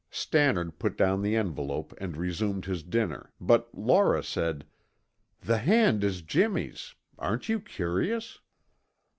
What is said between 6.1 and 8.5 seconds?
Jimmy's. Aren't you curious?"